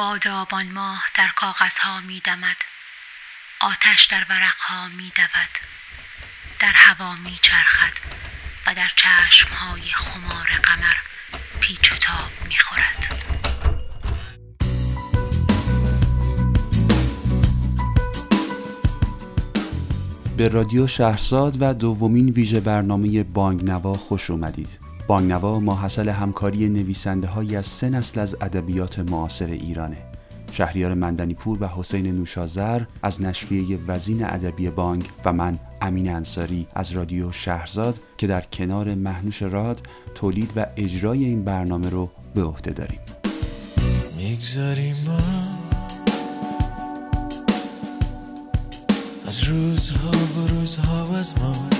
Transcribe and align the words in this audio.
باد 0.00 0.28
آبان 0.28 0.72
ماه 0.72 1.04
در 1.16 1.28
کاغذها 1.36 2.00
می 2.00 2.20
دمد 2.20 2.56
آتش 3.60 4.04
در 4.04 4.26
ورقها 4.30 4.88
می 4.88 5.12
دود 5.16 5.58
در 6.58 6.72
هوا 6.72 7.14
می 7.14 7.38
چرخد 7.42 7.92
و 8.66 8.74
در 8.74 8.90
چشمهای 8.96 9.82
خمار 9.94 10.48
قمر 10.62 10.94
پیچ 11.60 11.92
و 11.92 11.96
تاب 11.96 12.30
می 12.48 12.56
خورد. 12.58 13.24
به 20.36 20.48
رادیو 20.48 20.86
شهرزاد 20.86 21.62
و 21.62 21.74
دومین 21.74 22.30
ویژه 22.30 22.60
برنامه 22.60 23.22
بانگنوا 23.22 23.94
خوش 23.94 24.30
اومدید. 24.30 24.79
بانگنوا 25.10 25.60
ماحصل 25.60 26.08
همکاری 26.08 26.68
نویسنده 26.68 27.26
های 27.26 27.56
از 27.56 27.66
سه 27.66 27.90
نسل 27.90 28.20
از 28.20 28.36
ادبیات 28.40 28.98
معاصر 28.98 29.46
ایرانه. 29.46 29.96
شهریار 30.52 30.94
مندنیپور 30.94 31.58
و 31.60 31.66
حسین 31.66 32.06
نوشازر 32.06 32.82
از 33.02 33.22
نشریه 33.22 33.78
وزین 33.86 34.24
ادبی 34.24 34.70
بانگ 34.70 35.04
و 35.24 35.32
من 35.32 35.58
امین 35.80 36.10
انصاری 36.10 36.66
از 36.74 36.92
رادیو 36.92 37.32
شهرزاد 37.32 37.98
که 38.18 38.26
در 38.26 38.40
کنار 38.40 38.94
محنوش 38.94 39.42
راد 39.42 39.86
تولید 40.14 40.52
و 40.56 40.66
اجرای 40.76 41.24
این 41.24 41.44
برنامه 41.44 41.88
رو 41.88 42.10
به 42.34 42.44
عهده 42.44 42.70
داریم. 42.70 43.00
می‌گذاریم 44.16 44.96
از 49.26 49.44
روزها 49.44 50.10
و 50.10 50.46
روزها 50.48 51.18
از 51.18 51.34
ما 51.38 51.79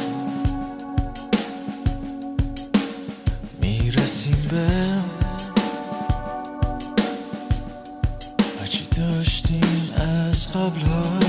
می‌رسیم 4.53 5.03
به 8.51 8.61
هرچی 8.61 8.85
داشتیم 8.97 9.91
از 9.97 10.49
قبل 10.49 10.81
ها 10.81 11.21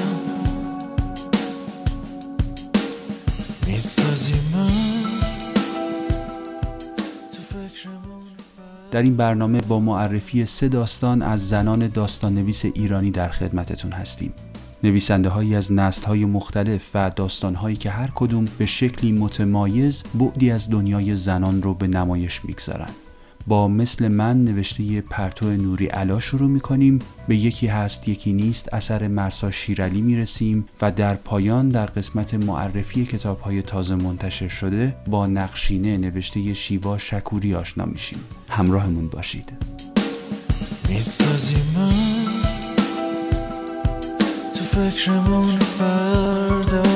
در 8.91 9.01
این 9.01 9.17
برنامه 9.17 9.61
با 9.61 9.79
معرفی 9.79 10.45
سه 10.45 10.67
داستان 10.67 11.21
از 11.21 11.49
زنان 11.49 11.87
داستان 11.87 12.35
نویس 12.35 12.65
ایرانی 12.65 13.11
در 13.11 13.29
خدمتتون 13.29 13.91
هستیم. 13.91 14.33
نویسنده 14.83 15.29
هایی 15.29 15.55
از 15.55 15.71
نسل 15.71 16.05
های 16.05 16.25
مختلف 16.25 16.89
و 16.93 17.11
داستان 17.15 17.55
هایی 17.55 17.75
که 17.75 17.89
هر 17.89 18.09
کدوم 18.15 18.45
به 18.57 18.65
شکلی 18.65 19.11
متمایز 19.11 20.03
بعدی 20.13 20.51
از 20.51 20.69
دنیای 20.69 21.15
زنان 21.15 21.61
رو 21.61 21.73
به 21.73 21.87
نمایش 21.87 22.45
می‌گذارن. 22.45 22.89
با 23.47 23.67
مثل 23.67 24.07
من 24.07 24.43
نوشته 24.43 25.01
پرتو 25.01 25.51
نوری 25.51 25.85
علا 25.85 26.19
شروع 26.19 26.49
می‌کنیم. 26.49 26.99
به 27.27 27.35
یکی 27.35 27.67
هست 27.67 28.07
یکی 28.07 28.33
نیست. 28.33 28.73
اثر 28.73 29.07
مرسا 29.07 29.51
شیرالی 29.51 30.01
می‌رسیم 30.01 30.65
و 30.81 30.91
در 30.91 31.15
پایان 31.15 31.69
در 31.69 31.85
قسمت 31.85 32.33
معرفی 32.33 33.05
کتاب 33.05 33.39
های 33.39 33.61
تازه 33.61 33.95
منتشر 33.95 34.47
شده 34.47 34.95
با 35.07 35.27
نقشینه 35.27 35.97
نوشته 35.97 36.53
شیوا 36.53 36.97
شکوری 36.97 37.55
آشنا 37.55 37.85
میشیم. 37.85 38.19
همراهمون 38.49 39.07
باشید. 39.07 39.51
فکرمون 44.71 45.59
فردا. 45.59 46.90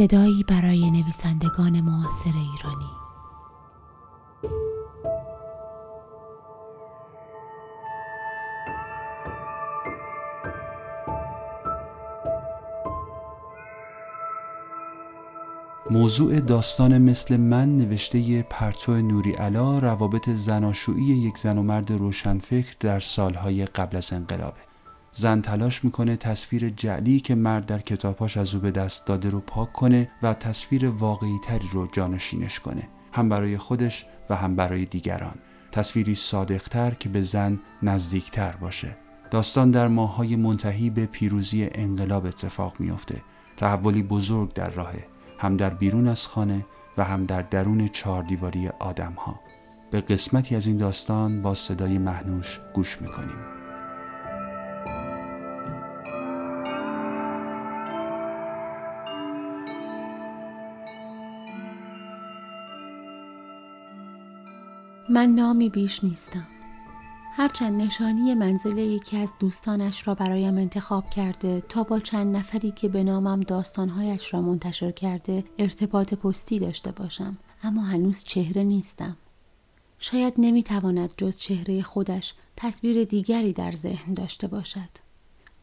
صدایی 0.00 0.44
برای 0.48 0.90
نویسندگان 0.90 1.80
معاصر 1.80 2.30
ایرانی. 2.34 2.90
موضوع 15.90 16.40
داستان 16.40 16.98
مثل 16.98 17.36
من 17.36 17.78
نوشته 17.78 18.42
پرتو 18.42 18.94
نوری 19.02 19.32
علا 19.32 19.78
روابط 19.78 20.30
زناشویی 20.30 21.06
یک 21.06 21.38
زن 21.38 21.58
و 21.58 21.62
مرد 21.62 21.90
روشنفکر 21.92 22.74
در 22.80 23.00
سالهای 23.00 23.66
قبل 23.66 23.96
از 23.96 24.12
انقلابه. 24.12 24.69
زن 25.12 25.40
تلاش 25.40 25.84
می‌کنه 25.84 26.16
تصویر 26.16 26.68
جعلی 26.68 27.20
که 27.20 27.34
مرد 27.34 27.66
در 27.66 27.78
کتابهاش 27.78 28.36
از 28.36 28.54
او 28.54 28.60
به 28.60 28.70
دست 28.70 29.06
داده 29.06 29.30
رو 29.30 29.40
پاک 29.40 29.72
کنه 29.72 30.10
و 30.22 30.34
تصویر 30.34 30.88
واقعی 30.88 31.38
تری 31.44 31.68
رو 31.72 31.86
جانشینش 31.86 32.60
کنه 32.60 32.88
هم 33.12 33.28
برای 33.28 33.58
خودش 33.58 34.06
و 34.30 34.36
هم 34.36 34.56
برای 34.56 34.84
دیگران 34.84 35.34
تصویری 35.72 36.14
صادقتر 36.14 36.90
که 36.90 37.08
به 37.08 37.20
زن 37.20 37.60
نزدیکتر 37.82 38.52
باشه 38.52 38.96
داستان 39.30 39.70
در 39.70 39.88
ماههای 39.88 40.36
منتهی 40.36 40.90
به 40.90 41.06
پیروزی 41.06 41.68
انقلاب 41.72 42.26
اتفاق 42.26 42.80
میافته 42.80 43.22
تحولی 43.56 44.02
بزرگ 44.02 44.52
در 44.52 44.70
راهه 44.70 45.06
هم 45.38 45.56
در 45.56 45.70
بیرون 45.70 46.08
از 46.08 46.26
خانه 46.26 46.66
و 46.98 47.04
هم 47.04 47.26
در 47.26 47.42
درون 47.42 47.88
چهار 47.88 48.22
دیواری 48.22 48.68
آدم 48.68 49.12
ها. 49.12 49.40
به 49.90 50.00
قسمتی 50.00 50.56
از 50.56 50.66
این 50.66 50.76
داستان 50.76 51.42
با 51.42 51.54
صدای 51.54 51.98
مهنوش 51.98 52.60
گوش 52.74 53.02
می‌کنیم. 53.02 53.59
من 65.12 65.28
نامی 65.28 65.68
بیش 65.68 66.04
نیستم. 66.04 66.46
هرچند 67.32 67.82
نشانی 67.82 68.34
منزل 68.34 68.78
یکی 68.78 69.16
از 69.16 69.32
دوستانش 69.38 70.08
را 70.08 70.14
برایم 70.14 70.58
انتخاب 70.58 71.10
کرده 71.10 71.60
تا 71.60 71.82
با 71.82 71.98
چند 71.98 72.36
نفری 72.36 72.70
که 72.70 72.88
به 72.88 73.04
نامم 73.04 73.40
داستانهایش 73.40 74.34
را 74.34 74.40
منتشر 74.40 74.90
کرده 74.90 75.44
ارتباط 75.58 76.14
پستی 76.14 76.58
داشته 76.58 76.92
باشم 76.92 77.38
اما 77.62 77.82
هنوز 77.82 78.24
چهره 78.24 78.64
نیستم 78.64 79.16
شاید 79.98 80.34
نمی‌تواند 80.38 81.10
جز 81.16 81.36
چهره 81.36 81.82
خودش 81.82 82.34
تصویر 82.56 83.04
دیگری 83.04 83.52
در 83.52 83.72
ذهن 83.72 84.14
داشته 84.14 84.46
باشد 84.46 85.09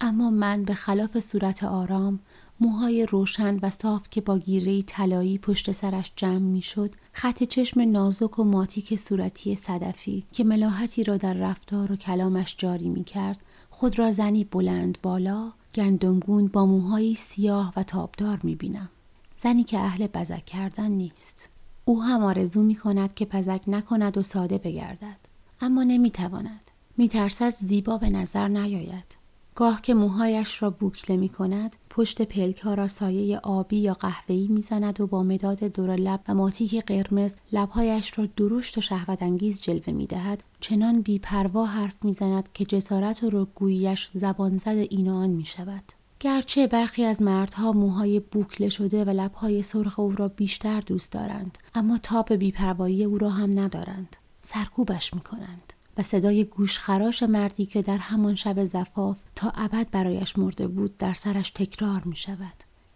اما 0.01 0.29
من 0.29 0.63
به 0.63 0.73
خلاف 0.73 1.19
صورت 1.19 1.63
آرام 1.63 2.19
موهای 2.59 3.05
روشن 3.05 3.59
و 3.61 3.69
صاف 3.69 4.09
که 4.09 4.21
با 4.21 4.37
گیره 4.37 4.81
طلایی 4.81 5.37
پشت 5.37 5.71
سرش 5.71 6.11
جمع 6.15 6.37
می‌شد 6.37 6.91
خط 7.13 7.43
چشم 7.43 7.81
نازک 7.81 8.39
و 8.39 8.43
ماتیک 8.43 8.95
صورتی 8.95 9.55
صدفی 9.55 10.23
که 10.31 10.43
ملاحتی 10.43 11.03
را 11.03 11.17
در 11.17 11.33
رفتار 11.33 11.91
و 11.91 11.95
کلامش 11.95 12.55
جاری 12.57 12.89
می 12.89 13.03
کرد 13.03 13.39
خود 13.69 13.99
را 13.99 14.11
زنی 14.11 14.43
بلند 14.43 14.97
بالا 15.01 15.51
گندمگون 15.75 16.47
با 16.47 16.65
موهایی 16.65 17.15
سیاه 17.15 17.73
و 17.75 17.83
تابدار 17.83 18.39
می 18.43 18.55
بینم. 18.55 18.89
زنی 19.37 19.63
که 19.63 19.79
اهل 19.79 20.07
بزک 20.07 20.45
کردن 20.45 20.91
نیست. 20.91 21.49
او 21.85 22.03
هم 22.03 22.23
آرزو 22.23 22.63
می 22.63 22.75
کند 22.75 23.13
که 23.13 23.25
پزک 23.25 23.63
نکند 23.67 24.17
و 24.17 24.23
ساده 24.23 24.57
بگردد. 24.57 25.17
اما 25.61 25.83
نمی 25.83 26.11
تواند. 26.11 26.71
می 26.97 27.07
ترسد 27.07 27.49
زیبا 27.49 27.97
به 27.97 28.09
نظر 28.09 28.47
نیاید. 28.47 29.26
گاه 29.57 29.81
که 29.81 29.93
موهایش 29.93 30.61
را 30.61 30.69
بوکله 30.69 31.17
می 31.17 31.29
کند 31.29 31.75
پشت 31.89 32.21
پلک 32.21 32.59
ها 32.59 32.73
را 32.73 32.87
سایه 32.87 33.37
آبی 33.37 33.77
یا 33.77 33.93
قهوه‌ای 33.93 34.47
می‌زند 34.47 35.01
و 35.01 35.07
با 35.07 35.23
مداد 35.23 35.63
دور 35.63 35.95
لب 35.95 36.19
و 36.27 36.33
ماتیک 36.33 36.85
قرمز 36.85 37.35
لبهایش 37.51 38.19
را 38.19 38.25
درشت 38.25 38.77
و 38.77 38.81
شهوت 38.81 39.23
انگیز 39.23 39.61
جلوه 39.61 39.93
می 39.93 40.05
دهد 40.05 40.43
چنان 40.59 41.01
بیپروا 41.01 41.65
حرف 41.65 41.93
می‌زند 42.03 42.49
که 42.53 42.65
جسارت 42.65 43.23
و 43.23 43.29
رگوییش 43.29 44.09
زبان 44.13 44.57
زد 44.57 44.67
این 44.89 45.09
آن 45.09 45.29
می 45.29 45.45
شود. 45.45 45.83
گرچه 46.19 46.67
برخی 46.67 47.03
از 47.03 47.21
مردها 47.21 47.71
موهای 47.71 48.19
بوکله 48.19 48.69
شده 48.69 49.05
و 49.05 49.09
لبهای 49.09 49.63
سرخ 49.63 49.99
او 49.99 50.11
را 50.11 50.27
بیشتر 50.27 50.81
دوست 50.81 51.11
دارند 51.11 51.57
اما 51.75 51.97
تاب 51.97 52.33
بیپروایی 52.33 53.03
او 53.03 53.17
را 53.17 53.29
هم 53.29 53.59
ندارند 53.59 54.15
سرکوبش 54.41 55.13
می 55.13 55.21
کنند. 55.21 55.73
و 55.97 56.03
صدای 56.03 56.43
گوشخراش 56.43 57.23
مردی 57.23 57.65
که 57.65 57.81
در 57.81 57.97
همان 57.97 58.35
شب 58.35 58.63
زفاف 58.63 59.17
تا 59.35 59.51
ابد 59.55 59.89
برایش 59.91 60.37
مرده 60.37 60.67
بود 60.67 60.97
در 60.97 61.13
سرش 61.13 61.49
تکرار 61.49 62.01
می 62.03 62.15
شود. 62.15 62.53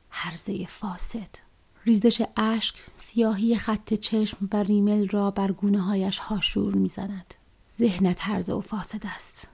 هرزه 0.09 0.65
فاسد 0.65 1.51
ریزش 1.85 2.21
اشک 2.37 2.75
سیاهی 2.95 3.55
خط 3.55 3.93
چشم 3.93 4.49
و 4.53 4.63
ریمل 4.63 5.07
را 5.07 5.31
بر 5.31 5.51
گونه 5.51 5.81
هایش 5.81 6.17
هاشور 6.17 6.73
می 6.73 6.89
زند. 6.89 7.33
ذهنت 7.77 8.17
هرزه 8.21 8.53
و 8.53 8.61
فاسد 8.61 9.01
است. 9.15 9.47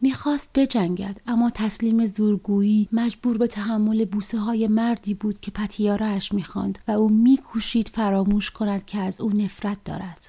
می‌خواست 0.00 0.50
بجنگد 0.54 1.20
اما 1.26 1.50
تسلیم 1.50 2.06
زورگویی 2.06 2.88
مجبور 2.92 3.38
به 3.38 3.46
تحمل 3.46 4.04
بوسه 4.04 4.38
های 4.38 4.68
مردی 4.68 5.14
بود 5.14 5.40
که 5.40 5.50
پتیارهش 5.50 6.32
می‌خواند 6.32 6.78
و 6.88 6.90
او 6.90 7.08
میکوشید 7.08 7.88
فراموش 7.88 8.50
کند 8.50 8.84
که 8.86 8.98
از 8.98 9.20
او 9.20 9.30
نفرت 9.30 9.84
دارد 9.84 10.28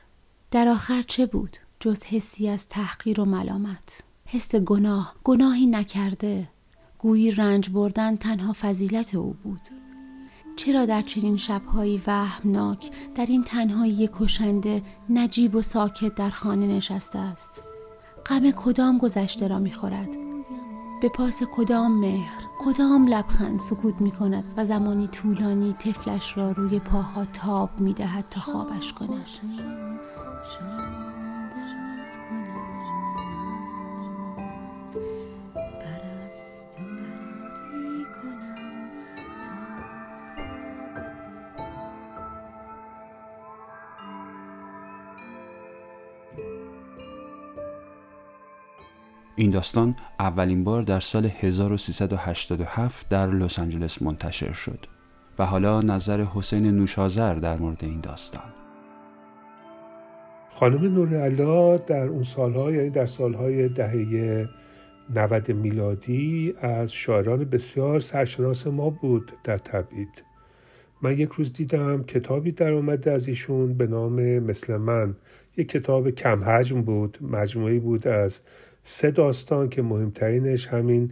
در 0.52 0.68
آخر 0.68 1.02
چه 1.02 1.25
بود 1.25 1.58
جز 1.84 2.04
حسی 2.04 2.50
از 2.50 2.68
تحقیر 2.68 3.20
و 3.20 3.26
ملامت. 3.26 4.04
حس 4.26 4.56
گناه 4.56 5.16
گناهی 5.24 5.66
نکرده. 5.66 6.48
گویی 6.98 7.32
رنج 7.32 7.70
بردن 7.70 8.16
تنها 8.16 8.54
فضیلت 8.62 9.16
او 9.16 9.36
بود. 9.44 9.62
چرا 10.56 10.86
در 10.86 11.02
چنین 11.02 11.38
شبهایی 11.38 12.02
وهمناک 12.08 12.92
در 13.16 13.26
این 13.26 13.44
تنهایی 13.44 14.10
کشنده 14.20 14.82
نجیب 15.10 15.56
و 15.56 15.62
ساکت 15.62 16.16
در 16.16 16.30
خانه 16.30 16.68
نشسته 16.68 17.20
است؟ 17.20 17.64
غم 18.26 18.52
کدام 18.52 18.98
گذشته 18.98 19.48
را 19.48 19.60
می‌خورد؟ 19.60 20.10
به 21.02 21.10
پاس 21.10 21.44
کدام 21.52 22.00
مهر؟ 22.00 22.44
کدام 22.60 23.08
لبخند 23.08 23.60
سکوت 23.60 24.02
می 24.02 24.12
کند 24.12 24.48
و 24.58 24.66
زمانی 24.66 25.08
طولانی 25.08 25.74
طفلش 25.74 26.38
را 26.38 26.52
روی 26.52 26.80
پاها 26.80 27.26
تاب 27.26 27.70
می 27.80 27.94
دهد 27.94 28.26
تا 28.30 28.42
خوابش 28.42 28.94
کند؟ 28.94 29.26
این 49.36 49.52
داستان 49.52 49.96
اولین 50.20 50.64
بار 50.64 50.82
در 50.82 51.00
سال 51.00 51.26
1387 51.26 53.10
در 53.10 53.28
لس 53.28 53.60
آنجلس 53.60 54.02
منتشر 54.02 54.54
شد 54.54 54.80
و 55.40 55.46
حالا 55.46 55.82
نظر 55.82 56.24
حسین 56.24 56.66
نوشازر 56.66 57.34
در 57.34 57.58
مورد 57.58 57.84
این 57.84 58.00
داستان. 58.00 58.54
خانم 60.50 60.94
نور 60.94 61.78
در 61.78 62.08
اون 62.08 62.24
سالها 62.24 62.72
یعنی 62.72 62.90
در 62.90 63.06
سالهای 63.06 63.70
دهه 63.70 64.50
90 65.16 65.52
میلادی 65.52 66.54
از 66.62 66.94
شاعران 66.94 67.44
بسیار 67.44 68.00
سرشناس 68.00 68.68
ما 68.68 68.90
بود 68.90 69.32
در 69.44 69.58
تبعید. 69.58 70.24
من 71.02 71.18
یک 71.18 71.30
روز 71.30 71.54
دیدم 71.54 72.04
کتابی 72.04 72.52
در 72.52 72.72
اومده 72.72 73.12
از 73.12 73.28
ایشون 73.28 73.74
به 73.74 73.88
نام 73.88 74.40
مثل 74.40 74.78
من. 74.78 75.16
یک 75.58 75.70
کتاب 75.70 76.10
کم 76.10 76.44
حجم 76.44 76.82
بود 76.82 77.18
مجموعی 77.22 77.80
بود 77.80 78.08
از 78.08 78.40
سه 78.84 79.12
داستان 79.12 79.70
که 79.70 79.82
مهمترینش 79.82 80.68
همین 80.68 81.12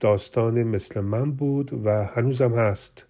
داستان 0.00 0.62
مثل 0.62 1.00
من 1.00 1.32
بود 1.32 1.86
و 1.86 2.04
هنوزم 2.04 2.54
هست. 2.54 3.06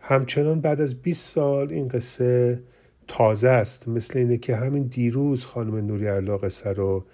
همچنان 0.00 0.60
بعد 0.60 0.80
از 0.80 1.02
20 1.02 1.28
سال 1.28 1.72
این 1.72 1.88
قصه 1.88 2.62
تازه 3.08 3.48
است 3.48 3.88
مثل 3.88 4.18
اینه 4.18 4.38
که 4.38 4.56
همین 4.56 4.82
دیروز 4.82 5.44
خانم 5.44 5.76
نوری 5.76 6.06
علا 6.06 6.36
قصه 6.38 6.72
رو 6.72 7.04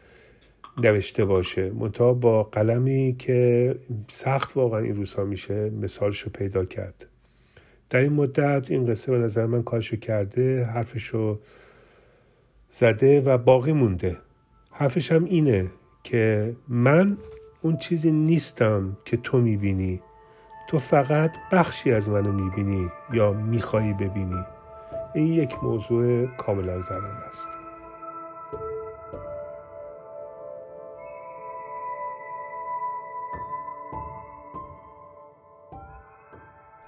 نوشته 0.83 1.25
باشه. 1.25 1.71
منتها 1.71 2.15
با 2.15 2.43
قلمی 2.43 3.17
که 3.19 3.75
سخت 4.09 4.57
واقعا 4.57 4.81
این 4.81 4.97
روزها 4.97 5.25
میشه 5.25 5.71
مثالش 5.71 6.21
رو 6.21 6.31
پیدا 6.31 6.65
کرد. 6.65 7.07
در 7.91 8.01
این 8.01 8.13
مدت 8.13 8.71
این 8.71 8.87
قصه 8.87 9.13
به 9.13 9.19
نظر 9.19 9.47
من 9.47 9.63
کارشو 9.63 9.97
کرده 9.97 10.65
حرفشو 10.65 11.41
زده 12.71 13.21
و 13.21 13.39
باقی 13.39 13.73
مونده. 13.73 14.17
حرفش 14.71 15.13
هم 15.13 15.25
اینه 15.25 15.71
که 16.07 16.57
من 16.69 17.19
اون 17.63 17.77
چیزی 17.77 18.11
نیستم 18.11 18.97
که 19.05 19.17
تو 19.17 19.39
می‌بینی. 19.39 20.01
تو 20.69 20.79
فقط 20.79 21.37
بخشی 21.53 21.93
از 21.93 22.09
منو 22.09 22.33
می‌بینی 22.33 22.91
یا 23.13 23.33
میخوایی 23.33 23.93
ببینی. 23.93 24.45
این 25.15 25.27
یک 25.27 25.65
موضوع 25.65 26.27
کاملا 26.27 26.81
زنان 26.81 27.17
است. 27.29 27.49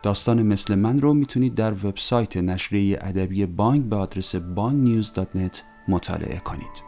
داستان 0.03 0.43
مثل 0.43 0.75
من 0.75 1.00
رو 1.00 1.14
می‌تونید 1.14 1.55
در 1.55 1.73
وبسایت 1.73 2.37
نشریه 2.37 2.99
ادبی 3.00 3.47
بانک 3.47 3.85
به 3.85 3.97
آدرس 3.97 4.37
banknews.net 4.37 5.59
مطالعه 5.88 6.38
کنید. 6.38 6.88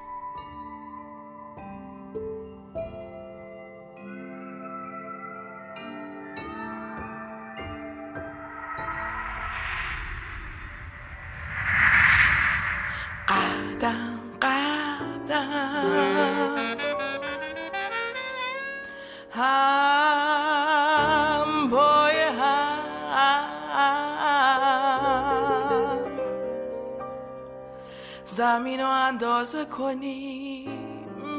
زمین 28.41 28.81
رو 28.81 28.89
اندازه 28.89 29.65
کنی 29.65 30.69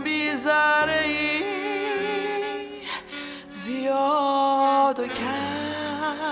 بیزاره 0.04 1.01
ای. 1.06 1.44
زیاد 3.50 5.00
و 5.00 5.07
کم. 5.07 6.31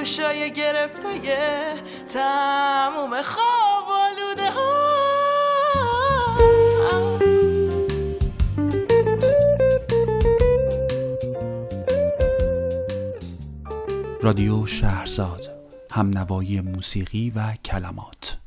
گوشای 0.00 0.52
گرفته 0.52 1.20
تموم 2.08 3.22
خواب 3.22 3.84
آلوده 3.88 4.50
ها. 4.50 4.88
رادیو 14.22 14.66
شهرزاد 14.66 15.50
هم 15.92 16.10
نوایی 16.10 16.60
موسیقی 16.60 17.32
و 17.36 17.54
کلمات. 17.64 18.39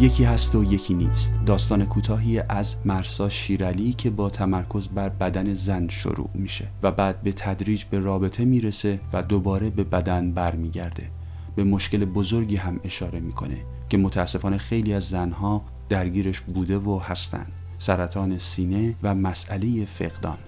یکی 0.00 0.24
هست 0.24 0.54
و 0.54 0.64
یکی 0.64 0.94
نیست. 0.94 1.40
داستان 1.46 1.84
کوتاهی 1.84 2.38
از 2.38 2.76
مرسا 2.84 3.28
شیرالی 3.28 3.92
که 3.92 4.10
با 4.10 4.30
تمرکز 4.30 4.88
بر 4.88 5.08
بدن 5.08 5.54
زن 5.54 5.88
شروع 5.88 6.30
میشه 6.34 6.68
و 6.82 6.90
بعد 6.90 7.22
به 7.22 7.32
تدریج 7.32 7.84
به 7.84 7.98
رابطه 7.98 8.44
می‌رسه 8.44 9.00
و 9.12 9.22
دوباره 9.22 9.70
به 9.70 9.84
بدن 9.84 10.32
برمیگرده. 10.32 11.10
به 11.56 11.64
مشکل 11.64 12.04
بزرگی 12.04 12.56
هم 12.56 12.80
اشاره 12.84 13.20
می‌کنه 13.20 13.56
که 13.88 13.96
متاسفانه 13.96 14.58
خیلی 14.58 14.92
از 14.92 15.08
زنها 15.08 15.64
درگیرش 15.88 16.40
بوده 16.40 16.78
و 16.78 16.98
هستن. 16.98 17.46
سرطان 17.78 18.38
سینه 18.38 18.94
و 19.02 19.14
مسئله 19.14 19.84
فقدان. 19.84 20.38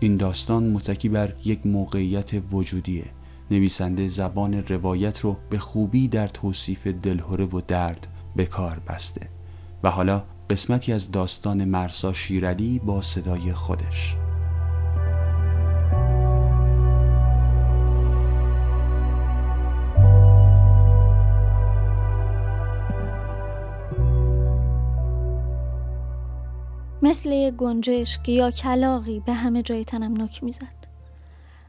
این 0.00 0.16
داستان 0.16 0.70
متکی 0.70 1.08
بر 1.08 1.32
یک 1.44 1.66
موقعیت 1.66 2.32
وجودیه. 2.52 3.04
نویسنده 3.50 4.08
زبان 4.08 4.54
روایت 4.54 5.20
رو 5.20 5.36
به 5.50 5.58
خوبی 5.58 6.08
در 6.08 6.26
توصیف 6.26 6.86
دلهوره 6.86 7.44
و 7.44 7.60
درد 7.68 8.06
به 8.38 8.46
کار 8.46 8.80
بسته 8.88 9.28
و 9.82 9.90
حالا 9.90 10.22
قسمتی 10.50 10.92
از 10.92 11.10
داستان 11.10 11.64
مرسا 11.64 12.12
شیرعلی 12.12 12.78
با 12.78 13.00
صدای 13.00 13.52
خودش. 13.52 14.16
مثل 27.02 27.32
یک 27.32 27.54
گنجشک 27.54 28.28
یا 28.28 28.50
کلاقی 28.50 29.20
به 29.20 29.32
همه 29.32 29.62
جای 29.62 29.84
تنم 29.84 30.22
نک 30.22 30.44
می‌زد. 30.44 30.77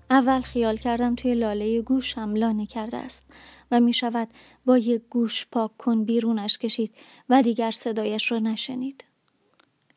اول 0.10 0.42
خیال 0.42 0.78
کردم 0.78 1.16
توی 1.16 1.34
لاله 1.34 1.82
گوشم 1.82 2.36
لانه 2.36 2.66
کرده 2.66 2.98
است 2.98 3.26
و 3.72 3.80
می 3.80 3.94
شود 3.94 4.28
با 4.66 4.78
یک 4.78 5.02
گوش 5.10 5.46
پاک 5.52 5.78
کن 5.78 6.04
بیرونش 6.04 6.58
کشید 6.58 6.94
و 7.30 7.42
دیگر 7.42 7.72
صدایش 7.72 8.32
را 8.32 8.40
نشنید. 8.40 9.04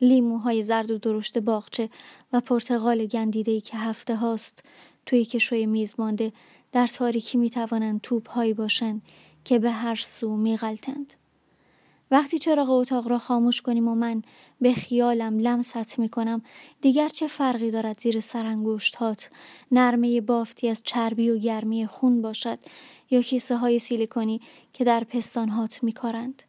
لیموهای 0.00 0.62
زرد 0.62 0.90
و 0.90 0.98
درشت 0.98 1.38
باغچه 1.38 1.90
و 2.32 2.40
پرتغال 2.40 3.06
گندیدهی 3.06 3.60
که 3.60 3.76
هفته 3.76 4.16
هاست 4.16 4.64
توی 5.06 5.24
کشوی 5.24 5.66
میز 5.66 5.94
مانده 5.98 6.32
در 6.72 6.86
تاریکی 6.86 7.38
می 7.38 7.50
توانند 7.50 8.00
توپ 8.00 8.30
هایی 8.30 8.54
باشند 8.54 9.02
که 9.44 9.58
به 9.58 9.70
هر 9.70 9.94
سو 9.94 10.36
می 10.36 10.56
غلطند. 10.56 11.12
وقتی 12.12 12.38
چراغ 12.38 12.70
اتاق 12.70 13.08
را 13.08 13.18
خاموش 13.18 13.62
کنیم 13.62 13.88
و 13.88 13.94
من 13.94 14.22
به 14.60 14.74
خیالم 14.74 15.38
لمست 15.38 15.98
می 15.98 16.08
کنم 16.08 16.42
دیگر 16.80 17.08
چه 17.08 17.26
فرقی 17.26 17.70
دارد 17.70 18.00
زیر 18.00 18.20
سرانگشت 18.20 18.96
هات 18.96 19.30
نرمه 19.70 20.20
بافتی 20.20 20.68
از 20.68 20.82
چربی 20.84 21.30
و 21.30 21.38
گرمی 21.38 21.86
خون 21.86 22.22
باشد 22.22 22.58
یا 23.10 23.22
کیسه 23.22 23.56
های 23.56 23.78
سیلیکونی 23.78 24.40
که 24.72 24.84
در 24.84 25.04
پستان 25.04 25.48
هات 25.48 25.82
می 25.82 25.92
کارند. 25.92 26.42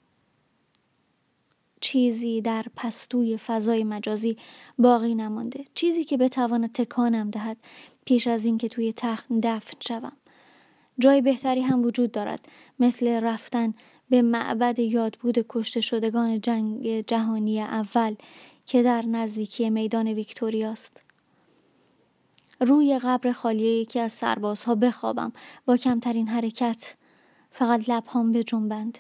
چیزی 1.82 2.42
در 2.42 2.66
پستوی 2.76 3.38
فضای 3.38 3.84
مجازی 3.84 4.38
باقی 4.80 5.16
نمانده. 5.16 5.66
چیزی 5.76 6.04
که 6.04 6.18
بتواند 6.18 6.72
تکانم 6.72 7.30
دهد 7.30 7.58
پیش 8.06 8.28
از 8.28 8.46
اینکه 8.46 8.70
توی 8.70 8.94
تخت 8.94 9.26
دفن 9.44 9.78
شوم. 9.80 10.14
جای 11.00 11.22
بهتری 11.22 11.62
هم 11.62 11.84
وجود 11.84 12.12
دارد 12.12 12.48
مثل 12.80 13.08
رفتن 13.08 13.74
به 14.10 14.22
معبد 14.22 14.80
یادبود 14.80 15.46
کشته 15.50 15.82
شدگان 15.82 16.42
جنگ 16.42 17.02
جهانی 17.08 17.62
اول 17.62 18.16
که 18.66 18.84
در 18.84 19.02
نزدیکی 19.02 19.70
میدان 19.70 20.08
ویکتوریاست. 20.08 21.04
روی 22.62 23.00
قبر 23.00 23.32
خالی 23.32 23.64
یکی 23.64 24.00
از 24.00 24.12
سربازها 24.12 24.76
بخوابم. 24.76 25.34
با 25.66 25.78
کمترین 25.78 26.28
حرکت 26.28 26.96
فقط 27.52 27.90
لبهام 27.90 28.32
بجنبند 28.32 29.00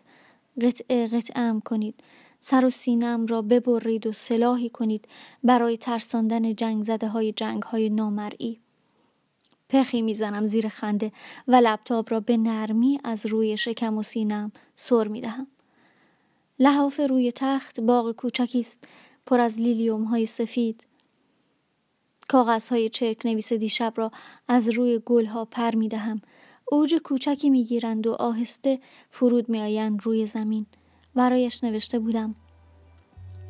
قطعه 0.62 1.07
قطعه 1.07 1.60
کنید. 1.60 1.95
سر 2.39 2.65
و 2.65 2.69
سینم 2.69 3.25
را 3.25 3.41
ببرید 3.41 4.07
و 4.07 4.12
سلاحی 4.12 4.69
کنید 4.69 5.07
برای 5.43 5.77
ترساندن 5.77 6.55
جنگ 6.55 6.83
زده 6.83 7.07
های 7.07 7.31
جنگ 7.31 7.63
های 7.63 7.89
نامرئی. 7.89 8.60
پخی 9.70 10.01
می‌زنم 10.01 10.46
زیر 10.46 10.67
خنده 10.67 11.12
و 11.48 11.55
لپتاپ 11.55 12.12
را 12.12 12.20
به 12.20 12.38
نرمی 12.38 13.00
از 13.03 13.25
روی 13.25 13.58
شکم 13.58 13.98
و 13.98 14.03
سینم 14.03 14.51
سر 14.75 15.08
می‌دهم 15.08 15.48
لحاف 16.60 17.00
روی 17.10 17.32
تخت 17.32 17.79
باغ 17.79 18.12
کوچکی 18.12 18.60
است 18.60 18.84
پر 19.25 19.39
از 19.39 19.60
لیلیوم 19.60 20.03
های 20.03 20.25
سفید 20.25 20.86
کاغذ 22.27 22.70
های 22.70 22.89
چرک 22.89 23.25
نویس 23.25 23.53
دیشب 23.53 23.93
را 23.96 24.12
از 24.48 24.70
روی 24.70 25.01
گل 25.05 25.25
ها 25.25 25.46
پر 25.46 25.75
می 25.75 25.88
دهم. 25.88 26.22
اوج 26.72 26.96
کوچکی 26.96 27.50
می 27.50 27.63
گیرند 27.63 28.08
و 28.08 28.13
آهسته 28.13 28.79
فرود 29.12 29.50
می 29.50 29.62
آیند 29.62 30.00
روی 30.03 30.27
زمین. 30.27 30.65
برایش 31.15 31.63
نوشته 31.63 32.00
بودم. 32.00 32.36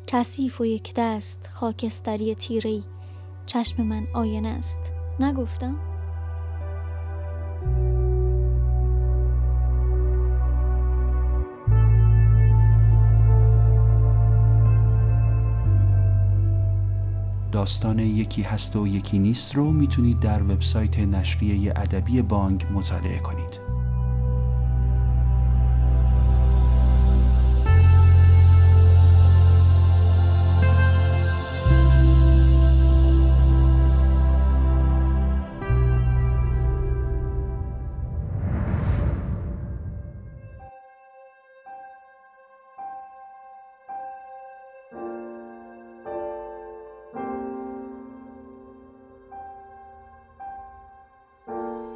کثیف 0.06 0.60
و 0.60 0.64
یک 0.64 0.92
دست 0.96 1.50
خاکستری 1.54 2.34
تیری 2.34 2.84
چشم 3.46 3.82
من 3.82 4.06
آینه 4.14 4.48
است. 4.48 4.80
نگفتم؟ 5.20 5.93
داستان 17.64 17.98
یکی 17.98 18.42
هست 18.42 18.76
و 18.76 18.86
یکی 18.86 19.18
نیست 19.18 19.54
رو 19.54 19.72
می‌تونید 19.72 20.20
در 20.20 20.42
وبسایت 20.42 20.98
نشریه 20.98 21.72
ادبی 21.76 22.22
بانگ 22.22 22.66
مطالعه 22.72 23.18
کنید. 23.18 23.73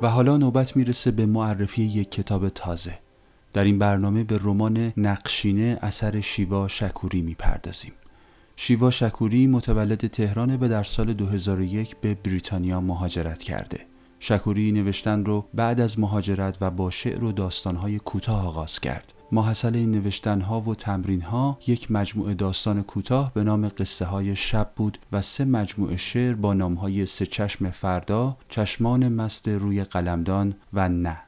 و 0.03 0.09
حالا 0.09 0.37
نوبت 0.37 0.77
می‌رسه 0.77 1.11
به 1.11 1.27
معرفی 1.27 1.83
یک 1.83 2.11
کتاب 2.11 2.49
تازه. 2.49 2.99
در 3.53 3.65
این 3.65 3.79
برنامه 3.79 4.25
به 4.25 4.39
رمان 4.43 4.93
نقشینه 4.97 5.79
اثر 5.83 6.21
شیوا 6.21 6.69
شکوری 6.69 7.23
می‌پردازیم. 7.23 7.93
شیوا 8.57 8.91
شکوری 8.91 9.47
متولد 9.47 10.07
تهران 10.07 10.57
به 10.57 10.69
در 10.69 10.83
سال 10.83 11.13
2001 11.13 11.97
به 11.97 12.15
بریتانیا 12.15 12.81
مهاجرت 12.81 13.43
کرده. 13.43 13.81
شکوری 14.21 14.73
نوشتن 14.73 15.25
رو 15.25 15.45
بعد 15.55 15.81
از 15.81 15.99
مهاجرت 15.99 16.59
و 16.61 16.71
با 16.71 16.91
شعر 16.91 17.25
و 17.25 17.33
داستانهای 17.33 17.99
کوتاه 17.99 18.47
آغاز 18.47 18.81
کرد. 18.81 19.13
ماحصل 19.33 19.77
این 19.77 19.91
نوشتن 19.91 20.41
ها 20.41 20.61
و 20.61 20.75
تمرین 20.75 21.21
ها 21.23 21.59
یک 21.67 21.91
مجموعه 21.91 22.35
داستان 22.35 22.83
کوتاه 22.83 23.33
به 23.35 23.45
نام 23.45 23.69
قصه 23.69 24.05
های 24.05 24.37
شب 24.37 24.71
بود 24.77 24.99
و 25.13 25.23
سه 25.23 25.45
مجموعه 25.45 25.97
شعر 25.97 26.35
با 26.35 26.55
نام 26.55 26.75
های 26.75 27.07
سه 27.07 27.27
چشم 27.27 27.71
فردا، 27.71 28.37
چشمان 28.49 29.09
مست 29.09 29.49
روی 29.49 29.85
قلمدان 29.85 30.55
و 30.73 30.89
نه. 30.89 31.19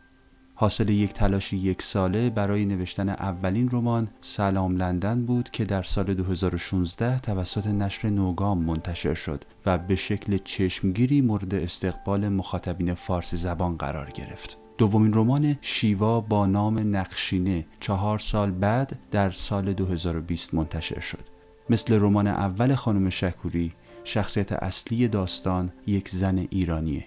حاصل 0.54 0.88
یک 0.88 1.12
تلاشی 1.12 1.56
یک 1.56 1.82
ساله 1.82 2.30
برای 2.30 2.64
نوشتن 2.64 3.08
اولین 3.08 3.70
رمان 3.72 4.08
سلام 4.20 4.76
لندن 4.76 5.26
بود 5.26 5.50
که 5.50 5.64
در 5.64 5.82
سال 5.82 6.14
2016 6.14 7.18
توسط 7.18 7.66
نشر 7.66 8.08
نوگام 8.08 8.58
منتشر 8.58 9.14
شد 9.14 9.44
و 9.66 9.78
به 9.78 9.96
شکل 9.96 10.38
چشمگیری 10.44 11.20
مورد 11.20 11.54
استقبال 11.54 12.28
مخاطبین 12.28 12.94
فارسی 12.94 13.36
زبان 13.36 13.76
قرار 13.76 14.10
گرفت. 14.10 14.59
دومین 14.80 15.12
رمان 15.14 15.56
شیوا 15.60 16.20
با 16.20 16.46
نام 16.46 16.96
نقشینه 16.96 17.66
چهار 17.80 18.18
سال 18.18 18.50
بعد 18.50 18.98
در 19.10 19.30
سال 19.30 19.72
2020 19.72 20.54
منتشر 20.54 21.00
شد. 21.00 21.24
مثل 21.70 22.00
رمان 22.00 22.26
اول 22.26 22.74
خانم 22.74 23.10
شکوری 23.10 23.72
شخصیت 24.04 24.52
اصلی 24.52 25.08
داستان 25.08 25.72
یک 25.86 26.08
زن 26.08 26.46
ایرانیه. 26.50 27.04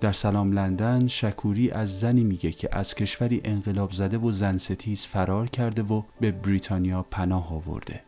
در 0.00 0.12
سلام 0.12 0.52
لندن 0.52 1.06
شکوری 1.06 1.70
از 1.70 2.00
زنی 2.00 2.24
میگه 2.24 2.52
که 2.52 2.68
از 2.72 2.94
کشوری 2.94 3.40
انقلاب 3.44 3.92
زده 3.92 4.18
و 4.18 4.32
زن 4.32 4.56
ستیز 4.56 5.06
فرار 5.06 5.46
کرده 5.48 5.82
و 5.82 6.02
به 6.20 6.32
بریتانیا 6.32 7.02
پناه 7.10 7.54
آورده. 7.54 8.02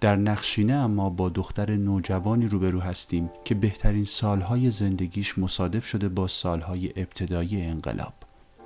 در 0.00 0.16
نقشینه 0.16 0.72
اما 0.72 1.10
با 1.10 1.28
دختر 1.28 1.76
نوجوانی 1.76 2.46
روبرو 2.46 2.80
هستیم 2.80 3.30
که 3.44 3.54
بهترین 3.54 4.04
سالهای 4.04 4.70
زندگیش 4.70 5.38
مصادف 5.38 5.86
شده 5.86 6.08
با 6.08 6.26
سالهای 6.26 6.92
ابتدایی 6.96 7.62
انقلاب. 7.62 8.17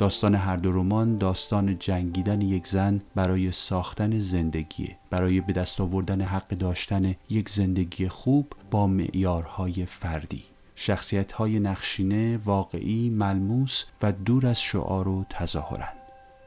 داستان 0.03 0.35
هر 0.35 0.57
دو 0.57 0.73
رمان 0.73 1.19
داستان 1.19 1.79
جنگیدن 1.79 2.41
یک 2.41 2.67
زن 2.67 3.03
برای 3.15 3.53
ساختن 3.53 4.19
زندگی 4.19 4.97
برای 5.11 5.41
به 5.41 5.53
دست 5.53 5.81
آوردن 5.81 6.21
حق 6.21 6.49
داشتن 6.49 7.15
یک 7.31 7.49
زندگی 7.49 8.09
خوب 8.09 8.53
با 8.71 8.87
معیارهای 8.87 9.87
فردی. 9.87 10.45
شخصیت 10.75 11.33
های 11.33 11.61
نقشینه 11.61 12.37
واقعی 12.45 13.11
ملموس 13.11 13.85
و 14.03 14.13
دور 14.13 14.47
از 14.47 14.61
شعار 14.61 15.09
و 15.09 15.25
تظاهرند 15.31 15.97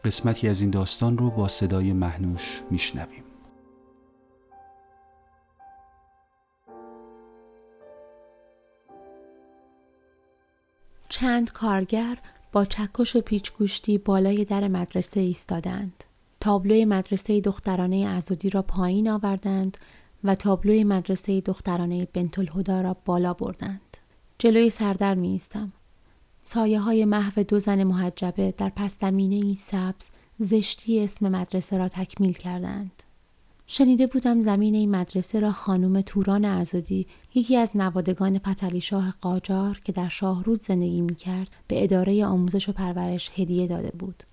قسمتی 0.05 0.47
از 0.47 0.61
این 0.61 0.69
داستان 0.69 1.17
رو 1.17 1.29
با 1.29 1.47
صدای 1.47 1.93
محنوش 1.93 2.61
میشنویم. 2.71 3.23
چند 11.09 11.51
کارگر 11.51 12.17
با 12.55 12.65
چکش 12.65 13.15
و 13.15 13.21
پیچگوشتی 13.21 13.97
بالای 13.97 14.45
در 14.45 14.67
مدرسه 14.67 15.19
ایستادند. 15.19 16.03
تابلوی 16.39 16.85
مدرسه 16.85 17.41
دخترانه 17.41 17.95
ازودی 17.95 18.49
را 18.49 18.61
پایین 18.61 19.09
آوردند 19.09 19.77
و 20.23 20.35
تابلوی 20.35 20.83
مدرسه 20.83 21.41
دخترانه 21.41 22.07
بنت 22.13 22.39
الهدا 22.39 22.81
را 22.81 22.97
بالا 23.05 23.33
بردند. 23.33 23.97
جلوی 24.39 24.69
سردر 24.69 25.15
می 25.15 25.27
ایستم. 25.27 25.73
سایه 26.45 26.79
های 26.79 27.05
محو 27.05 27.43
دو 27.43 27.59
زن 27.59 27.83
محجبه 27.83 28.53
در 28.57 28.69
پس 28.75 28.97
سبز 29.57 30.09
زشتی 30.39 31.03
اسم 31.03 31.29
مدرسه 31.29 31.77
را 31.77 31.87
تکمیل 31.87 32.33
کردند. 32.33 33.03
شنیده 33.67 34.07
بودم 34.07 34.41
زمین 34.41 34.75
این 34.75 34.95
مدرسه 34.95 35.39
را 35.39 35.51
خانم 35.51 36.01
توران 36.01 36.45
ازادی 36.45 37.07
یکی 37.33 37.57
از 37.57 37.71
نوادگان 37.75 38.39
پتلی 38.39 38.81
شاه 38.81 39.13
قاجار 39.21 39.79
که 39.83 39.91
در 39.91 40.09
شاهرود 40.09 40.61
زندگی 40.61 41.01
می 41.01 41.15
کرد 41.15 41.49
به 41.67 41.83
اداره 41.83 42.25
آموزش 42.25 42.69
و 42.69 42.71
پرورش 42.71 43.31
هدیه 43.35 43.67
داده 43.67 43.91
بود. 43.99 44.23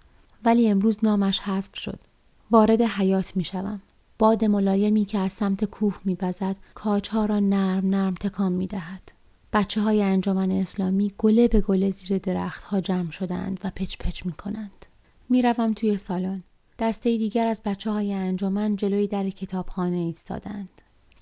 ولی 0.44 0.68
امروز 0.68 0.98
نامش 1.02 1.40
حذف 1.40 1.78
شد. 1.78 1.98
وارد 2.50 2.82
حیات 2.82 3.36
می 3.36 3.44
شوم. 3.44 3.80
باد 4.18 4.44
ملایمی 4.44 5.04
که 5.04 5.18
از 5.18 5.32
سمت 5.32 5.64
کوه 5.64 5.98
می 6.04 6.14
بزد 6.14 6.56
کاجها 6.74 7.26
را 7.26 7.40
نرم 7.40 7.86
نرم 7.86 8.14
تکان 8.14 8.52
می 8.52 8.66
دهد. 8.66 9.12
بچه 9.52 9.80
های 9.80 10.02
انجمن 10.02 10.50
اسلامی 10.50 11.12
گله 11.18 11.48
به 11.48 11.60
گله 11.60 11.90
زیر 11.90 12.18
درختها 12.18 12.80
جمع 12.80 13.10
شدند 13.10 13.60
و 13.64 13.70
پچ 13.76 13.96
پچ 13.96 14.26
می 14.26 14.32
کنند. 14.32 14.86
می 15.28 15.42
توی 15.76 15.98
سالن. 15.98 16.42
دسته 16.82 17.18
دیگر 17.18 17.46
از 17.46 17.62
بچه 17.64 17.90
های 17.90 18.14
انجمن 18.14 18.76
جلوی 18.76 19.06
در 19.06 19.30
کتابخانه 19.30 19.96
ایستادند. 19.96 20.68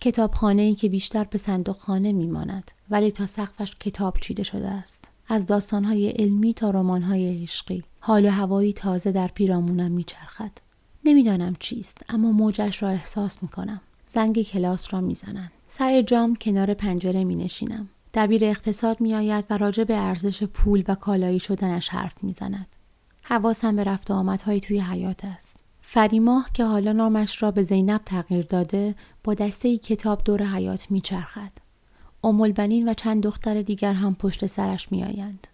کتابخانه 0.00 0.62
ای 0.62 0.74
که 0.74 0.88
بیشتر 0.88 1.24
به 1.24 1.38
صندوق 1.38 1.76
خانه 1.76 2.12
می 2.12 2.26
ماند 2.26 2.70
ولی 2.90 3.10
تا 3.10 3.26
سقفش 3.26 3.76
کتاب 3.80 4.16
چیده 4.20 4.42
شده 4.42 4.68
است. 4.68 5.10
از 5.28 5.46
داستانهای 5.46 6.08
علمی 6.08 6.54
تا 6.54 6.70
رمانهای 6.70 7.42
عشقی 7.42 7.84
حال 8.00 8.26
و 8.26 8.30
هوایی 8.30 8.72
تازه 8.72 9.12
در 9.12 9.28
پیرامونم 9.28 9.90
میچرخد 9.90 10.50
نمی‌دانم 11.04 11.56
چیست 11.58 11.98
اما 12.08 12.32
موجش 12.32 12.82
را 12.82 12.88
احساس 12.88 13.42
می‌کنم 13.42 13.80
زنگ 14.08 14.42
کلاس 14.42 14.94
را 14.94 15.00
می‌زنند 15.00 15.52
سر 15.68 16.02
جام 16.02 16.36
کنار 16.36 16.74
پنجره 16.74 17.24
می 17.24 17.36
نشینم. 17.36 17.88
دبیر 18.14 18.44
اقتصاد 18.44 19.00
می 19.00 19.14
آید 19.14 19.44
و 19.50 19.58
راجع 19.58 19.84
به 19.84 19.96
ارزش 19.96 20.42
پول 20.42 20.84
و 20.88 20.94
کالایی 20.94 21.40
شدنش 21.40 21.88
حرف 21.88 22.24
می 22.24 22.32
زند. 22.32 22.66
حواسم 23.22 23.76
به 23.76 23.84
رفت 23.84 24.10
و 24.10 24.14
آمدهایی 24.14 24.60
توی 24.60 24.80
حیات 24.80 25.24
است. 25.24 25.49
فریماه 25.92 26.50
که 26.54 26.64
حالا 26.64 26.92
نامش 26.92 27.42
را 27.42 27.50
به 27.50 27.62
زینب 27.62 28.00
تغییر 28.04 28.46
داده 28.46 28.94
با 29.24 29.34
دسته 29.34 29.78
کتاب 29.78 30.22
دور 30.24 30.42
حیات 30.42 30.90
می 30.90 31.00
چرخد. 31.00 31.52
امولبنین 32.24 32.88
و 32.88 32.94
چند 32.94 33.22
دختر 33.22 33.62
دیگر 33.62 33.92
هم 33.92 34.14
پشت 34.14 34.46
سرش 34.46 34.92
می 34.92 35.04
آیند. 35.04 35.46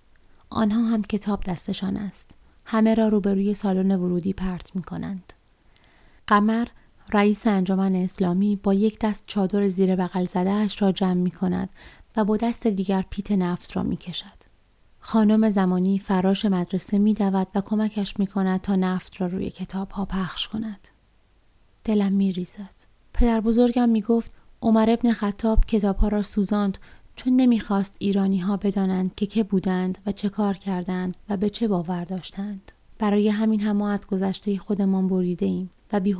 آنها 0.50 0.82
هم 0.82 1.02
کتاب 1.02 1.44
دستشان 1.44 1.96
است. 1.96 2.30
همه 2.64 2.94
را 2.94 3.08
روبروی 3.08 3.54
سالن 3.54 3.90
ورودی 3.96 4.32
پرت 4.32 4.76
می 4.76 4.82
کنند. 4.82 5.32
قمر 6.26 6.66
رئیس 7.12 7.46
انجمن 7.46 7.94
اسلامی 7.94 8.56
با 8.56 8.74
یک 8.74 8.98
دست 8.98 9.24
چادر 9.26 9.68
زیر 9.68 9.96
بغل 9.96 10.24
زدهش 10.24 10.82
را 10.82 10.92
جمع 10.92 11.12
می 11.12 11.30
کند 11.30 11.68
و 12.16 12.24
با 12.24 12.36
دست 12.36 12.66
دیگر 12.66 13.04
پیت 13.10 13.32
نفت 13.32 13.76
را 13.76 13.82
می 13.82 13.96
کشد. 13.96 14.45
خانم 15.08 15.48
زمانی 15.48 15.98
فراش 15.98 16.44
مدرسه 16.44 16.98
می 16.98 17.14
و 17.20 17.60
کمکش 17.64 18.18
می 18.18 18.26
کند 18.26 18.60
تا 18.60 18.76
نفت 18.76 19.20
را 19.20 19.26
روی 19.26 19.50
کتاب 19.50 19.90
ها 19.90 20.04
پخش 20.04 20.48
کند. 20.48 20.88
دلم 21.84 22.12
می 22.12 22.32
ریزد. 22.32 22.74
پدر 23.14 23.40
بزرگم 23.40 23.88
می 23.88 24.00
گفت 24.00 24.30
عمر 24.62 24.90
ابن 24.90 25.12
خطاب 25.12 25.64
کتاب 25.64 25.96
ها 25.96 26.08
را 26.08 26.22
سوزاند 26.22 26.78
چون 27.16 27.36
نمی‌خواست 27.36 27.96
ایرانی 27.98 28.38
ها 28.38 28.56
بدانند 28.56 29.14
که 29.14 29.26
که 29.26 29.44
بودند 29.44 29.98
و 30.06 30.12
چه 30.12 30.28
کار 30.28 30.54
کردند 30.54 31.16
و 31.28 31.36
به 31.36 31.50
چه 31.50 31.68
باور 31.68 32.04
داشتند. 32.04 32.72
برای 32.98 33.28
همین 33.28 33.60
هم 33.60 33.82
از 33.82 34.06
گذشته 34.06 34.58
خودمان 34.58 35.08
بریده 35.08 35.46
ایم 35.46 35.70
و 35.92 36.00
بی 36.00 36.12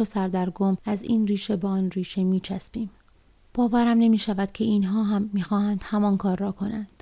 و 0.00 0.04
سردرگم 0.04 0.76
از 0.84 1.02
این 1.02 1.26
ریشه 1.26 1.56
به 1.56 1.68
آن 1.68 1.90
ریشه 1.90 2.24
می 2.24 2.40
چسبیم. 2.40 2.90
باورم 3.54 3.98
نمی 3.98 4.18
شود 4.18 4.52
که 4.52 4.64
اینها 4.64 5.02
هم 5.02 5.30
می‌خواهند 5.32 5.80
همان 5.84 6.16
کار 6.16 6.38
را 6.38 6.52
کنند. 6.52 7.01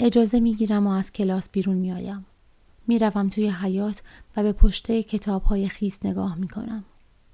اجازه 0.00 0.40
می 0.40 0.54
گیرم 0.54 0.86
و 0.86 0.90
از 0.90 1.12
کلاس 1.12 1.48
بیرون 1.50 1.76
می 1.76 1.92
آیم. 1.92 2.26
می 2.86 2.98
روم 2.98 3.28
توی 3.28 3.48
حیات 3.48 4.02
و 4.36 4.42
به 4.42 4.52
پشته 4.52 5.02
کتاب 5.02 5.42
های 5.42 5.68
خیس 5.68 5.98
نگاه 6.04 6.34
می 6.34 6.48
کنم. 6.48 6.84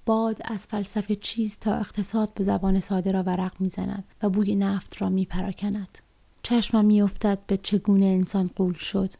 باد 0.07 0.41
از 0.45 0.67
فلسفه 0.67 1.17
چیز 1.17 1.59
تا 1.59 1.75
اقتصاد 1.75 2.35
به 2.35 2.45
زبان 2.45 2.81
ساده 2.81 3.13
را 3.13 3.23
ورق 3.23 3.53
می‌زند 3.61 4.05
و 4.23 4.31
بوی 4.31 4.55
نفت 4.55 5.03
را 5.03 5.09
میپراکند. 5.09 5.99
چشمم 6.43 6.85
میافتد 6.85 7.39
به 7.47 7.57
چگونه 7.57 8.05
انسان 8.05 8.51
قول 8.57 8.75
شد. 8.75 9.11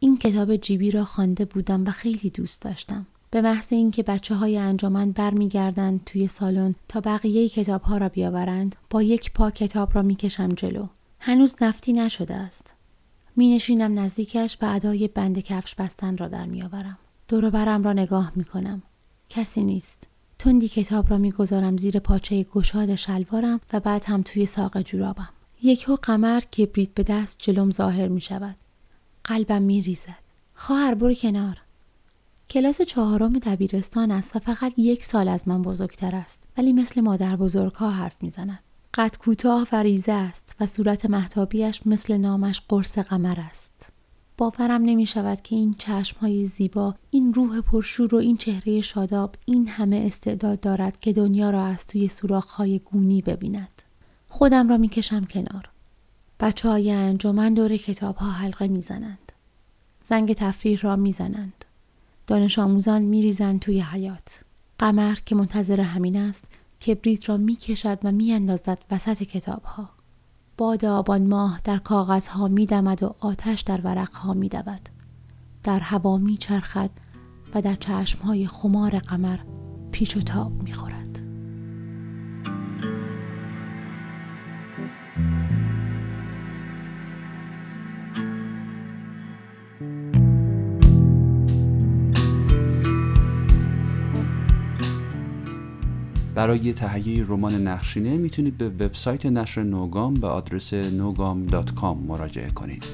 این 0.00 0.18
کتاب 0.18 0.56
جیبی 0.56 0.90
را 0.90 1.04
خوانده 1.04 1.44
بودم 1.44 1.86
و 1.86 1.90
خیلی 1.90 2.30
دوست 2.30 2.62
داشتم. 2.62 3.06
به 3.30 3.40
محض 3.40 3.72
اینکه 3.72 4.02
بچه 4.02 4.34
های 4.34 4.58
انجامن 4.58 5.12
برمیگردند 5.12 6.04
توی 6.06 6.28
سالن 6.28 6.74
تا 6.88 7.00
بقیه 7.00 7.48
کتاب 7.48 7.82
ها 7.82 7.96
را 7.96 8.08
بیاورند 8.08 8.76
با 8.90 9.02
یک 9.02 9.32
پا 9.32 9.50
کتاب 9.50 9.94
را 9.94 10.02
می‌کشم 10.02 10.48
جلو. 10.48 10.86
هنوز 11.18 11.56
نفتی 11.60 11.92
نشده 11.92 12.34
است. 12.34 12.74
می 13.36 13.54
نشینم 13.54 13.98
نزدیکش 13.98 14.58
و 14.62 14.66
ادای 14.74 15.08
بند 15.08 15.38
کفش 15.38 15.74
بستن 15.74 16.16
را 16.16 16.28
در 16.28 16.46
میآورم 16.46 16.98
دور 17.28 17.50
برم 17.50 17.82
را 17.82 17.92
نگاه 17.92 18.32
می 18.34 18.44
کنم 18.44 18.82
کسی 19.28 19.64
نیست 19.64 19.98
تندی 20.38 20.68
کتاب 20.68 21.10
را 21.10 21.18
می‌گذارم 21.18 21.76
زیر 21.76 21.98
پاچه 21.98 22.42
گشاد 22.42 22.94
شلوارم 22.94 23.60
و 23.72 23.80
بعد 23.80 24.04
هم 24.04 24.22
توی 24.22 24.46
ساق 24.46 24.80
جورابم 24.80 25.28
یکو 25.62 25.96
قمر 25.96 26.40
کبریت 26.40 26.90
به 26.94 27.02
دست 27.02 27.38
جلوم 27.38 27.70
ظاهر 27.70 28.08
می 28.08 28.20
شود. 28.20 28.56
قلبم 29.24 29.62
می 29.62 29.82
ریزد. 29.82 30.18
خواهر 30.54 30.94
برو 30.94 31.14
کنار. 31.14 31.58
کلاس 32.50 32.82
چهارم 32.82 33.38
دبیرستان 33.38 34.10
است 34.10 34.36
و 34.36 34.38
فقط 34.38 34.72
یک 34.76 35.04
سال 35.04 35.28
از 35.28 35.48
من 35.48 35.62
بزرگتر 35.62 36.14
است 36.14 36.42
ولی 36.58 36.72
مثل 36.72 37.00
مادر 37.00 37.36
بزرگها 37.36 37.90
حرف 37.90 38.16
می‌زند. 38.20 38.58
قد 38.94 39.16
کوتاه 39.18 39.68
و 39.72 39.82
ریزه 39.82 40.12
است 40.12 40.56
و 40.60 40.66
صورت 40.66 41.06
محتابیش 41.06 41.86
مثل 41.86 42.16
نامش 42.16 42.62
قرص 42.68 42.98
قمر 42.98 43.40
است. 43.40 43.92
باورم 44.38 44.82
نمی 44.82 45.06
شود 45.06 45.40
که 45.40 45.56
این 45.56 45.74
چشم 45.78 46.16
های 46.20 46.46
زیبا، 46.46 46.94
این 47.10 47.34
روح 47.34 47.60
پرشور 47.60 48.14
و 48.14 48.18
این 48.18 48.36
چهره 48.36 48.80
شاداب 48.80 49.34
این 49.44 49.68
همه 49.68 49.96
استعداد 49.96 50.60
دارد 50.60 51.00
که 51.00 51.12
دنیا 51.12 51.50
را 51.50 51.66
از 51.66 51.86
توی 51.86 52.08
سوراخ 52.08 52.46
های 52.46 52.78
گونی 52.78 53.22
ببیند. 53.22 53.82
خودم 54.28 54.68
را 54.68 54.76
می‌کشم 54.76 55.24
کنار. 55.24 55.70
بچه 56.40 56.68
های 56.68 56.90
انجمن 56.90 57.54
دور 57.54 57.76
کتاب 57.76 58.16
ها 58.16 58.30
حلقه 58.30 58.68
می‌زنند. 58.68 59.32
زنگ 60.04 60.32
تفریح 60.32 60.80
را 60.80 60.96
می‌زنند. 60.96 61.64
دانش 62.26 62.58
آموزان 62.58 63.02
میریزند 63.02 63.60
توی 63.60 63.80
حیات. 63.80 64.44
قمر 64.78 65.14
که 65.26 65.34
منتظر 65.34 65.80
همین 65.80 66.16
است 66.16 66.44
کبریت 66.86 67.28
را 67.28 67.36
می‌کشد 67.36 67.98
و 68.04 68.12
میاندازد 68.12 68.78
وسط 68.90 69.22
کتاب 69.22 69.62
ها. 69.62 69.90
باد 70.56 70.84
آبان 70.84 71.26
ماه 71.26 71.60
در 71.64 71.78
کاغذها 71.78 72.48
می 72.48 72.66
دمد 72.66 73.02
و 73.02 73.14
آتش 73.20 73.60
در 73.60 73.80
ورقها 73.80 74.32
می 74.32 74.48
دود. 74.48 74.88
در 75.64 75.80
هوا 75.80 76.16
می 76.18 76.36
چرخد 76.36 76.90
و 77.54 77.62
در 77.62 77.74
چشمهای 77.74 78.46
خمار 78.46 78.98
قمر 78.98 79.38
پیچ 79.92 80.16
و 80.16 80.20
تاب 80.20 80.62
می 80.62 80.72
خورد. 80.72 81.01
برای 96.42 96.72
تهیه 96.72 97.24
رمان 97.28 97.66
نقشینه 97.66 98.16
می‌تونید 98.16 98.58
به 98.58 98.68
وبسایت 98.68 99.26
نشر 99.26 99.62
نوگام 99.62 100.14
به 100.14 100.26
آدرس 100.26 100.74
نوگام.com 100.74 101.96
مراجعه 102.06 102.50
کنید. 102.50 102.84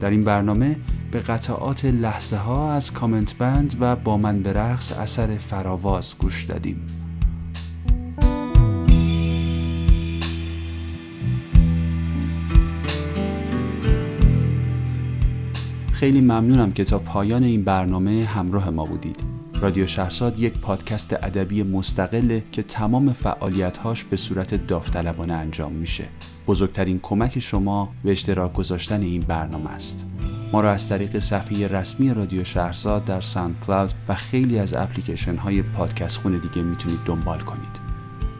در 0.00 0.10
این 0.10 0.20
برنامه 0.20 0.76
به 1.10 1.20
قطعات 1.20 1.84
لحظه 1.84 2.36
ها 2.36 2.72
از 2.72 2.92
کامنت 2.92 3.34
بند 3.34 3.76
و 3.80 3.96
با 3.96 4.16
من 4.16 4.42
به 4.42 4.52
رقص 4.52 4.92
اثر 4.92 5.36
فراواز 5.36 6.14
گوش 6.18 6.44
دادیم. 6.44 6.86
خیلی 15.98 16.20
ممنونم 16.20 16.72
که 16.72 16.84
تا 16.84 16.98
پایان 16.98 17.42
این 17.44 17.64
برنامه 17.64 18.24
همراه 18.24 18.70
ما 18.70 18.84
بودید. 18.84 19.16
رادیو 19.60 19.86
شهرزاد 19.86 20.38
یک 20.38 20.58
پادکست 20.58 21.12
ادبی 21.12 21.62
مستقله 21.62 22.42
که 22.52 22.62
تمام 22.62 23.12
فعالیتهاش 23.12 24.04
به 24.04 24.16
صورت 24.16 24.66
داوطلبانه 24.66 25.32
انجام 25.32 25.72
میشه. 25.72 26.04
بزرگترین 26.46 27.00
کمک 27.02 27.38
شما 27.38 27.88
به 28.04 28.10
اشتراک 28.10 28.52
گذاشتن 28.52 29.00
این 29.00 29.22
برنامه 29.22 29.70
است. 29.70 30.04
ما 30.52 30.60
را 30.60 30.72
از 30.72 30.88
طریق 30.88 31.18
صفحه 31.18 31.66
رسمی 31.66 32.14
رادیو 32.14 32.44
شهرزاد 32.44 33.04
در 33.04 33.20
ساند 33.20 33.56
کلاود 33.66 33.92
و 34.08 34.14
خیلی 34.14 34.58
از 34.58 34.74
اپلیکیشن 34.74 35.36
های 35.36 35.62
پادکست 35.62 36.16
خونه 36.16 36.38
دیگه 36.38 36.62
می‌تونید 36.62 36.98
دنبال 37.06 37.40
کنید. 37.40 37.80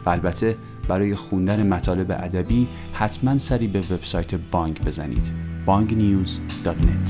و 0.05 0.09
البته 0.09 0.55
برای 0.87 1.15
خوندن 1.15 1.67
مطالب 1.67 2.11
ادبی 2.11 2.67
حتما 2.93 3.37
سری 3.37 3.67
به 3.67 3.79
وبسایت 3.79 4.35
بانک 4.35 4.81
بزنید. 4.81 5.49
bangnews.net 5.67 7.09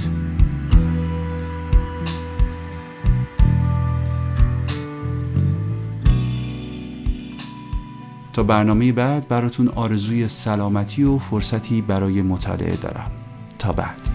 تا 8.33 8.43
برنامه 8.43 8.91
بعد 8.91 9.27
براتون 9.27 9.67
آرزوی 9.67 10.27
سلامتی 10.27 11.03
و 11.03 11.17
فرصتی 11.17 11.81
برای 11.81 12.21
مطالعه 12.21 12.75
دارم. 12.75 13.11
تا 13.59 13.71
بعد. 13.71 14.09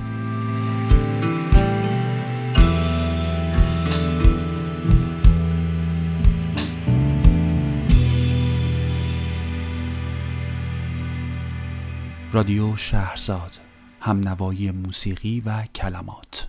رادیو 12.32 12.76
شهرزاد 12.76 13.58
هم 14.04 14.20
نوای 14.20 14.70
موسیقی 14.70 15.42
و 15.46 15.62
کلمات. 15.74 16.48